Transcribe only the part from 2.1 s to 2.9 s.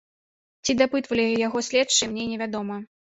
мне не вядома.